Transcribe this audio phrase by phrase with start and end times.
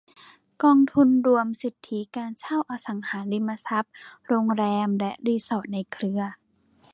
[0.63, 3.93] กองทุนรวมสิทธิการเช่าอสังหาริมทรัพย์
[4.27, 6.21] โรงแรมและรีสอร์ทในเครือ